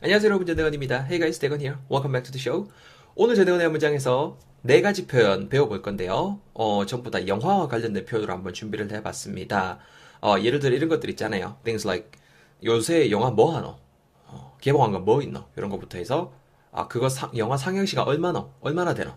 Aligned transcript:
안녕하세요 0.00 0.28
여러분 0.28 0.46
전대건입니다. 0.46 1.06
Hey 1.06 1.18
guys, 1.18 1.40
대건 1.40 1.58
here. 1.58 1.76
Welcome 1.90 2.12
back 2.12 2.22
to 2.22 2.30
the 2.30 2.40
show. 2.40 2.70
오늘 3.16 3.34
전대건의 3.34 3.68
문장에서 3.68 4.38
네 4.62 4.80
가지 4.80 5.08
표현 5.08 5.48
배워볼 5.48 5.82
건데요. 5.82 6.40
어, 6.54 6.86
전부 6.86 7.10
다 7.10 7.26
영화와 7.26 7.66
관련된 7.66 8.04
표현으로 8.04 8.32
한번 8.32 8.54
준비를 8.54 8.92
해봤습니다. 8.92 9.80
어, 10.20 10.36
예를 10.40 10.60
들어 10.60 10.76
이런 10.76 10.88
것들 10.88 11.10
있잖아요. 11.10 11.56
Things 11.64 11.84
like 11.84 12.12
요새 12.62 13.10
영화 13.10 13.32
뭐 13.32 13.56
하노? 13.56 13.76
어, 14.26 14.56
개봉한 14.60 14.92
거뭐 14.92 15.20
있노? 15.22 15.46
이런 15.56 15.68
것부터 15.68 15.98
해서 15.98 16.32
아 16.70 16.86
그거 16.86 17.08
상, 17.08 17.36
영화 17.36 17.56
상영 17.56 17.84
시간 17.84 18.06
얼마노? 18.06 18.54
얼마나 18.60 18.94
되노? 18.94 19.10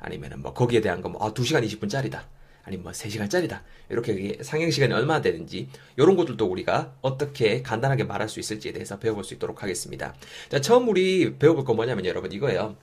아니면은 0.00 0.42
뭐 0.42 0.52
거기에 0.52 0.80
대한 0.80 1.02
거뭐 1.02 1.24
아, 1.24 1.32
2시간 1.34 1.64
20분짜리다. 1.64 2.22
아니면 2.66 2.82
뭐 2.82 2.92
3시간짜리다. 2.92 3.60
이렇게 3.88 4.38
상영 4.42 4.70
시간이 4.72 4.92
얼마나 4.92 5.22
되는지 5.22 5.68
이런 5.96 6.16
것들도 6.16 6.44
우리가 6.44 6.94
어떻게 7.00 7.62
간단하게 7.62 8.04
말할 8.04 8.28
수 8.28 8.40
있을지에 8.40 8.72
대해서 8.72 8.98
배워볼 8.98 9.22
수 9.24 9.34
있도록 9.34 9.62
하겠습니다. 9.62 10.14
자, 10.48 10.60
처음 10.60 10.88
우리 10.88 11.36
배워볼 11.38 11.64
거 11.64 11.74
뭐냐면 11.74 12.04
여러분 12.06 12.32
이거예요. 12.32 12.76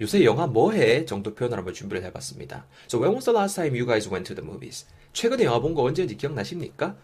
요새 0.00 0.24
영화 0.24 0.46
뭐해? 0.46 1.06
정도 1.06 1.34
표현을 1.34 1.56
한번 1.56 1.72
준비를 1.72 2.04
해봤습니다. 2.04 2.66
So 2.86 3.00
when 3.00 3.14
was 3.14 3.24
the 3.24 3.36
last 3.36 3.56
time 3.56 3.74
you 3.74 3.86
guys 3.86 4.08
went 4.08 4.26
to 4.28 4.36
the 4.36 4.46
movies? 4.46 4.86
최근에 5.14 5.44
영화 5.44 5.58
본 5.58 5.74
거 5.74 5.82
언제인지 5.84 6.16
기억나십니까? 6.16 6.96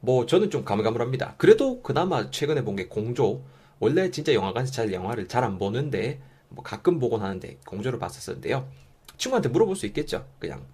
뭐 0.00 0.26
저는 0.26 0.50
좀 0.50 0.64
가물가물합니다. 0.64 1.34
그래도 1.38 1.80
그나마 1.82 2.30
최근에 2.30 2.62
본 2.64 2.74
게 2.74 2.86
공조. 2.88 3.44
원래 3.78 4.10
진짜 4.10 4.34
영화관에서 4.34 4.72
잘 4.72 4.92
영화를 4.92 5.28
잘 5.28 5.44
안 5.44 5.58
보는데 5.58 6.20
뭐 6.48 6.64
가끔 6.64 6.98
보곤 6.98 7.22
하는데 7.22 7.58
공조를 7.66 8.00
봤었는데요. 8.00 8.68
친구한테 9.16 9.48
물어볼 9.50 9.76
수 9.76 9.86
있겠죠. 9.86 10.26
그냥 10.40 10.66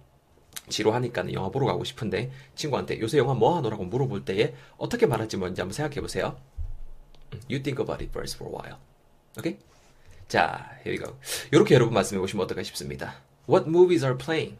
지루하니까 0.69 1.31
영화 1.33 1.49
보러 1.49 1.65
가고 1.65 1.83
싶은데 1.83 2.31
친구한테 2.55 2.99
요새 2.99 3.17
영화 3.17 3.33
뭐 3.33 3.55
하노라고 3.57 3.85
물어볼 3.85 4.25
때에 4.25 4.53
어떻게 4.77 5.05
말할지 5.05 5.37
먼저 5.37 5.61
한번 5.61 5.73
생각해 5.73 6.01
보세요. 6.01 6.37
You 7.49 7.61
think 7.61 7.81
about 7.81 8.03
it 8.03 8.09
first 8.09 8.37
for 8.37 8.51
a 8.51 8.57
while. 8.57 8.79
오케이? 9.37 9.57
자, 10.27 10.71
here 10.85 10.91
we 10.91 10.97
go. 10.97 11.17
이렇게 11.51 11.75
여러분 11.75 11.93
말씀해 11.93 12.19
보시면 12.19 12.43
어떨까 12.43 12.63
싶습니다. 12.63 13.15
What 13.47 13.67
movies 13.67 14.03
are 14.03 14.17
playing? 14.17 14.57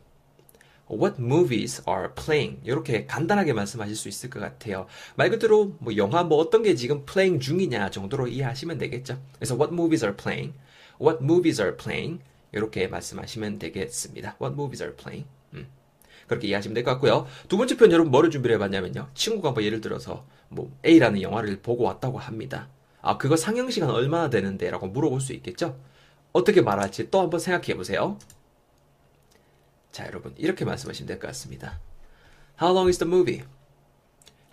What 0.89 1.19
movies 1.19 1.81
are 1.89 2.09
playing? 2.13 2.61
이렇게 2.63 3.05
간단하게 3.07 3.53
말씀하실 3.53 3.95
수 3.95 4.07
있을 4.07 4.29
것 4.29 4.39
같아요. 4.39 4.85
말 5.15 5.31
그대로 5.31 5.75
뭐 5.79 5.95
영화 5.97 6.23
뭐 6.23 6.37
어떤 6.37 6.61
게 6.61 6.75
지금 6.75 7.05
playing 7.05 7.43
중이냐 7.43 7.89
정도로 7.89 8.27
이해하시면 8.27 8.77
되겠죠. 8.77 9.19
그래서 9.35 9.55
what 9.55 9.73
movies 9.73 10.05
are 10.05 10.15
playing? 10.15 10.53
What 11.01 11.23
movies 11.23 11.59
are 11.59 11.75
playing? 11.75 12.21
이렇게 12.51 12.87
말씀하시면 12.87 13.57
되겠습니다. 13.59 14.37
What 14.39 14.53
movies 14.53 14.83
are 14.83 14.95
playing? 14.95 15.27
음. 16.25 16.27
그렇게 16.27 16.47
이해하시면 16.47 16.73
될 16.73 16.83
것 16.83 16.91
같고요. 16.91 17.27
두 17.47 17.57
번째 17.57 17.77
편 17.77 17.91
여러분 17.91 18.11
뭐를 18.11 18.29
준비를 18.29 18.55
해봤냐면요. 18.55 19.09
친구가 19.13 19.51
뭐 19.51 19.63
예를 19.63 19.81
들어서 19.81 20.25
뭐 20.49 20.71
A라는 20.85 21.21
영화를 21.21 21.61
보고 21.61 21.83
왔다고 21.83 22.17
합니다. 22.19 22.67
아 23.01 23.17
그거 23.17 23.35
상영 23.37 23.69
시간 23.69 23.89
얼마나 23.91 24.29
되는데? 24.29 24.69
라고 24.71 24.87
물어볼 24.87 25.21
수 25.21 25.33
있겠죠? 25.33 25.77
어떻게 26.33 26.61
말할지 26.61 27.09
또 27.11 27.21
한번 27.21 27.39
생각해 27.39 27.75
보세요. 27.75 28.17
자 29.91 30.05
여러분 30.07 30.33
이렇게 30.37 30.65
말씀하시면 30.65 31.07
될 31.07 31.19
것 31.19 31.27
같습니다. 31.27 31.79
How 32.61 32.73
long 32.75 32.87
is 32.89 32.97
the 32.97 33.07
movie? 33.09 33.43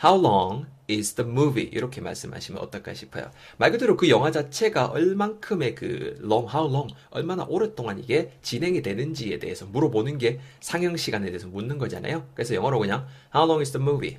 How 0.02 0.20
long 0.20 0.66
is 0.90 1.14
the 1.14 1.28
movie? 1.30 1.68
이렇게 1.72 2.00
말씀하시면 2.00 2.60
어떨까 2.60 2.94
싶어요. 2.94 3.30
말 3.56 3.70
그대로 3.72 3.96
그 3.96 4.08
영화 4.08 4.30
자체가 4.30 4.86
얼만큼의 4.86 5.74
그 5.74 6.18
long, 6.22 6.48
how 6.54 6.68
long, 6.68 6.94
얼마나 7.10 7.44
오랫동안 7.48 7.98
이게 7.98 8.32
진행이 8.42 8.82
되는지에 8.82 9.38
대해서 9.38 9.66
물어보는 9.66 10.18
게 10.18 10.40
상영 10.60 10.96
시간에 10.96 11.26
대해서 11.26 11.46
묻는 11.48 11.78
거잖아요. 11.78 12.26
그래서 12.34 12.54
영어로 12.54 12.78
그냥 12.78 13.06
How 13.34 13.46
long 13.48 13.60
is 13.60 13.72
the 13.72 13.82
movie? 13.82 14.18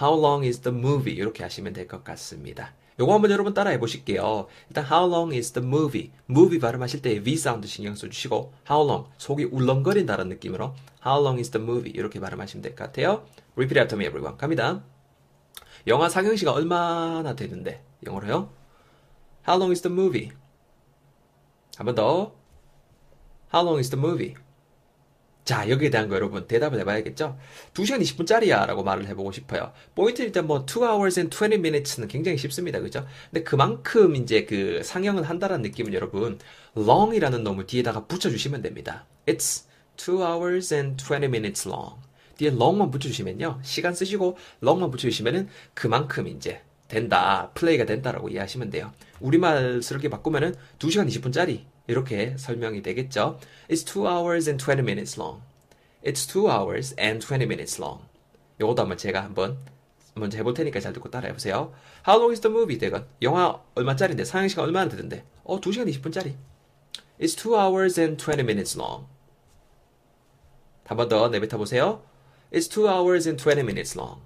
How 0.00 0.18
long 0.18 0.46
is 0.46 0.60
the 0.60 0.76
movie? 0.76 1.16
이렇게 1.16 1.42
하시면 1.42 1.72
될 1.72 1.86
것 1.86 2.02
같습니다. 2.04 2.72
요거 3.00 3.12
한번 3.12 3.30
여러분 3.32 3.54
따라해 3.54 3.80
보실게요. 3.80 4.46
일단 4.68 4.84
how 4.90 5.08
long 5.12 5.34
is 5.34 5.52
the 5.52 5.66
movie? 5.66 6.10
movie 6.30 6.60
발음하실 6.60 7.02
때 7.02 7.20
V 7.22 7.36
사운드 7.36 7.66
신경 7.66 7.94
써주시고 7.96 8.52
how 8.70 8.86
long 8.88 9.08
속이 9.18 9.44
울렁거린다는 9.44 10.28
느낌으로 10.28 10.74
how 11.04 11.20
long 11.20 11.40
is 11.40 11.50
the 11.50 11.62
movie? 11.62 11.92
이렇게 11.94 12.20
발음하시면 12.20 12.62
될 12.62 12.76
것 12.76 12.84
같아요. 12.84 13.24
Repeat 13.56 13.78
after 13.80 13.96
me 13.98 14.06
everyone. 14.06 14.38
갑니다. 14.38 14.93
영화 15.86 16.08
상영 16.08 16.36
시간 16.36 16.54
얼마나 16.54 17.34
되는데? 17.36 17.84
영어로요. 18.06 18.50
How 19.46 19.58
long 19.58 19.70
is 19.72 19.82
the 19.82 19.92
movie? 19.92 20.30
한 21.76 21.84
번 21.86 21.94
더. 21.94 22.32
How 23.52 23.66
long 23.66 23.78
is 23.78 23.90
the 23.90 24.00
movie? 24.00 24.34
자, 25.44 25.68
여기에 25.68 25.90
대한 25.90 26.08
거 26.08 26.14
여러분 26.14 26.46
대답을 26.46 26.80
해봐야겠죠? 26.80 27.36
2시간 27.74 28.00
20분짜리야 28.00 28.66
라고 28.66 28.82
말을 28.82 29.06
해보고 29.08 29.30
싶어요. 29.32 29.72
포인트는 29.94 30.28
일단 30.28 30.46
뭐 30.46 30.64
2 30.64 30.82
hours 30.82 31.20
and 31.20 31.36
20 31.36 31.60
minutes는 31.60 32.08
굉장히 32.08 32.38
쉽습니다. 32.38 32.80
그죠? 32.80 33.06
근데 33.30 33.44
그만큼 33.44 34.16
이제 34.16 34.46
그 34.46 34.82
상영을 34.82 35.24
한다는 35.24 35.60
느낌은 35.60 35.92
여러분 35.92 36.38
long이라는 36.78 37.44
놈을 37.44 37.66
뒤에다가 37.66 38.06
붙여주시면 38.06 38.62
됩니다. 38.62 39.04
It's 39.26 39.66
2 39.98 40.22
hours 40.22 40.72
and 40.72 40.96
20 40.96 41.26
minutes 41.28 41.68
long. 41.68 41.96
뒤에 42.36 42.48
long만 42.48 42.90
붙여주시면요. 42.90 43.60
시간 43.62 43.94
쓰시고 43.94 44.36
long만 44.62 44.90
붙여주시면은 44.90 45.48
그만큼 45.74 46.28
이제 46.28 46.62
된다. 46.88 47.50
플레이가 47.54 47.84
된다라고 47.86 48.28
이해하시면 48.28 48.70
돼요. 48.70 48.92
우리말스럽게 49.20 50.08
바꾸면은 50.10 50.54
2시간 50.78 51.08
20분짜리 51.08 51.64
이렇게 51.86 52.34
설명이 52.36 52.82
되겠죠. 52.82 53.38
It's 53.68 53.86
2 53.86 54.06
hours 54.06 54.48
and 54.48 54.62
20 54.62 54.80
minutes 54.80 55.18
long. 55.20 55.42
It's 56.04 56.26
2 56.28 56.48
hours 56.50 56.94
and 56.98 57.24
20 57.24 57.44
minutes 57.44 57.80
long. 57.80 58.02
요것도 58.60 58.82
한번 58.82 58.98
제가 58.98 59.22
한번 59.22 59.58
먼저 60.14 60.38
해볼 60.38 60.54
테니까 60.54 60.78
잘 60.80 60.92
듣고 60.92 61.10
따라해 61.10 61.32
보세요. 61.32 61.72
How 62.06 62.18
long 62.20 62.32
is 62.32 62.40
the 62.40 62.52
movie? 62.54 62.78
대건 62.78 63.06
영화 63.22 63.60
얼마짜리인데 63.74 64.24
상영 64.24 64.48
시간 64.48 64.64
얼마나 64.64 64.88
되던데? 64.88 65.24
어 65.42 65.60
2시간 65.60 65.88
20분짜리. 65.90 66.34
It's 67.20 67.36
2 67.36 67.54
hours 67.56 67.98
and 67.98 68.22
20 68.22 68.40
minutes 68.44 68.78
long. 68.78 69.06
한 70.86 70.96
번 70.98 71.08
더 71.08 71.28
내뱉어 71.28 71.56
보세요. 71.58 72.02
It's 72.54 72.68
2 72.68 72.86
hours 72.88 73.26
and 73.26 73.36
20 73.42 73.62
minutes 73.66 73.98
long. 73.98 74.22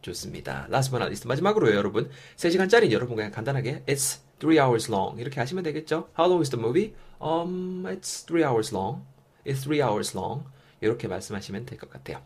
좋습니다. 0.00 0.66
Last 0.70 0.90
but 0.90 1.02
not 1.02 1.08
least 1.10 1.28
마지막으로요, 1.28 1.74
여러분. 1.76 2.10
3시간짜리 2.36 2.90
여러분 2.90 3.16
그냥 3.16 3.30
간단하게 3.30 3.82
It's 3.86 4.20
3 4.40 4.56
hours 4.56 4.90
long 4.90 5.20
이렇게 5.20 5.40
하시면 5.40 5.62
되겠죠? 5.62 6.08
How 6.18 6.26
long 6.26 6.40
is 6.40 6.48
the 6.48 6.58
movie? 6.58 6.94
Um, 7.20 7.84
it's 7.86 8.26
3 8.26 8.42
hours 8.42 8.74
long. 8.74 9.02
It's 9.44 9.64
3 9.64 9.82
hours 9.82 10.16
long. 10.16 10.44
이렇게 10.80 11.06
말씀하시면 11.06 11.66
될 11.66 11.78
것 11.78 11.90
같아요. 11.90 12.22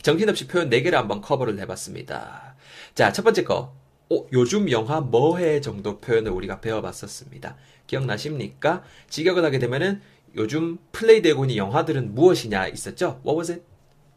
정신없이 0.00 0.46
표현 0.48 0.70
4개를 0.70 0.92
한번 0.92 1.20
커버를 1.20 1.58
해봤습니다. 1.60 2.56
자, 2.94 3.12
첫 3.12 3.22
번째 3.22 3.44
거. 3.44 3.74
어, 4.12 4.26
요즘 4.32 4.70
영화 4.70 5.00
뭐해 5.00 5.62
정도 5.62 5.98
표현을 5.98 6.30
우리가 6.32 6.60
배워봤었습니다. 6.60 7.56
기억나십니까? 7.86 8.82
직역을 9.08 9.42
하게 9.42 9.58
되면은 9.58 10.02
요즘 10.36 10.76
플레이되고 10.92 11.44
있는 11.44 11.56
영화들은 11.56 12.14
무엇이냐 12.14 12.68
있었죠? 12.68 13.20
What 13.24 13.38
was 13.38 13.50
it? 13.50 13.62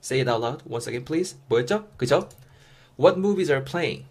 Say 0.03 0.22
it 0.22 0.29
out 0.29 0.44
loud 0.45 0.63
once 0.69 0.89
again, 0.91 1.05
please. 1.05 1.38
뭐였죠? 1.47 1.88
그죠? 1.95 2.28
What 3.00 3.17
movies 3.17 3.50
are 3.50 3.63
playing? 3.63 4.05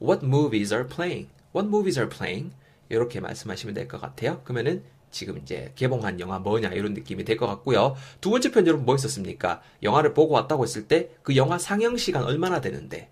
What 0.00 0.24
movies 0.24 0.72
are 0.72 0.88
playing? 0.88 1.28
What 1.54 1.68
movies 1.68 1.98
are 1.98 2.08
playing? 2.08 2.54
이렇게 2.88 3.20
말씀하시면 3.20 3.74
될 3.74 3.88
것 3.88 4.00
같아요. 4.00 4.40
그러면은 4.44 4.82
지금 5.10 5.36
이제 5.36 5.72
개봉한 5.76 6.18
영화 6.20 6.38
뭐냐 6.38 6.70
이런 6.70 6.94
느낌이 6.94 7.24
될 7.24 7.36
것 7.36 7.46
같고요. 7.46 7.94
두 8.22 8.30
번째 8.30 8.50
편 8.50 8.66
여러분 8.66 8.86
뭐 8.86 8.94
있었습니까? 8.94 9.60
영화를 9.82 10.14
보고 10.14 10.32
왔다고 10.34 10.62
했을 10.64 10.88
때 10.88 11.10
그 11.22 11.36
영화 11.36 11.58
상영 11.58 11.98
시간 11.98 12.24
얼마나 12.24 12.62
되는데 12.62 13.10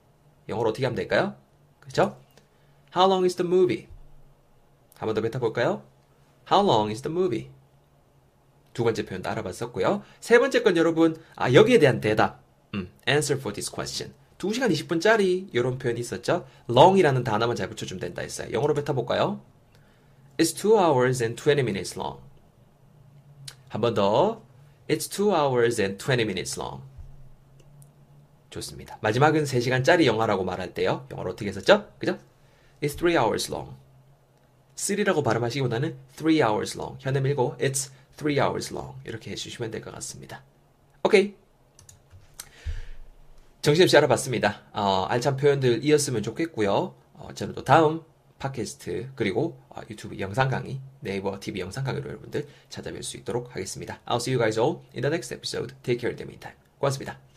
영어로 0.48 0.70
어떻게 0.70 0.86
하면 0.86 0.96
될까요? 0.96 1.36
그죠? 1.80 2.16
How 2.94 3.08
long 3.08 3.24
is 3.24 3.36
the 3.36 3.46
movie? 3.46 3.86
한 4.98 5.06
번 5.08 5.14
더 5.14 5.20
뱉어볼까요? 5.22 5.82
How 6.50 6.64
long 6.66 6.90
is 6.90 7.02
the 7.02 7.12
movie? 7.12 7.50
두 8.72 8.84
번째 8.84 9.04
표현도 9.04 9.28
알아봤었고요. 9.30 10.02
세 10.20 10.38
번째 10.38 10.62
건 10.62 10.76
여러분, 10.76 11.16
아, 11.36 11.52
여기에 11.52 11.78
대한 11.78 12.00
대답. 12.00 12.42
음, 12.74 12.90
answer 13.08 13.38
for 13.40 13.52
this 13.52 13.70
question. 13.72 14.14
2시간 14.38 14.70
20분짜리 14.72 15.48
이런 15.52 15.78
표현이 15.78 16.00
있었죠. 16.00 16.46
long이라는 16.68 17.24
단어만 17.24 17.56
잘 17.56 17.68
붙여주면 17.68 18.00
된다 18.00 18.22
했어요. 18.22 18.48
영어로 18.52 18.74
뱉어볼까요? 18.74 19.40
It's 20.38 20.56
2 20.56 20.78
hours 20.78 21.22
and 21.22 21.36
20 21.40 21.60
minutes 21.62 21.98
long. 21.98 22.20
한 23.68 23.80
번 23.80 23.94
더. 23.94 24.42
It's 24.88 25.08
2 25.10 25.30
hours 25.34 25.80
and 25.80 25.98
20 26.02 26.22
minutes 26.24 26.58
long. 26.58 26.82
좋습니다. 28.50 28.98
마지막은 29.00 29.44
3시간짜리 29.44 30.04
영화라고 30.04 30.44
말할 30.44 30.74
때요. 30.74 31.06
영어로 31.10 31.30
어떻게 31.32 31.48
했었죠? 31.48 31.88
그죠? 31.98 32.18
It's 32.82 32.98
3 32.98 33.10
hours 33.10 33.50
long. 33.52 33.76
3라고 34.74 35.22
발음하시기보다는 35.24 35.96
3 36.16 36.28
hours 36.30 36.76
long. 36.78 36.96
현대 37.00 37.20
밀고 37.20 37.56
It's 37.58 37.90
3 38.16 38.30
hours 38.30 38.72
long. 38.72 38.98
이렇게 39.04 39.30
해주시면 39.30 39.70
될 39.70 39.82
것 39.82 39.92
같습니다. 39.94 40.42
오케이. 41.04 41.34
정신없이 43.62 43.96
알아봤습니다. 43.98 44.62
어, 44.72 45.06
알찬 45.08 45.36
표현들 45.36 45.84
이었으면 45.84 46.22
좋겠고요. 46.22 46.94
어, 47.14 47.28
저는 47.34 47.54
또 47.54 47.62
다음 47.62 48.02
팟캐스트 48.38 49.10
그리고 49.14 49.60
어, 49.68 49.82
유튜브 49.90 50.18
영상 50.18 50.48
강의, 50.48 50.80
네이버 51.00 51.38
TV 51.38 51.60
영상 51.60 51.84
강의로 51.84 52.08
여러분들 52.08 52.48
찾아뵐 52.70 53.02
수 53.02 53.18
있도록 53.18 53.54
하겠습니다. 53.54 54.00
I'll 54.06 54.16
see 54.16 54.34
you 54.34 54.38
guys 54.42 54.58
all 54.58 54.78
in 54.94 55.02
the 55.02 55.08
next 55.08 55.32
episode. 55.34 55.74
Take 55.82 56.00
care 56.00 56.10
in 56.10 56.16
the 56.16 56.26
meantime. 56.26 56.56
고맙습니다. 56.78 57.29